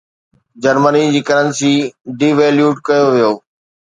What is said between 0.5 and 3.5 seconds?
Germany جي ڪرنسي devalued ڪيو ويو.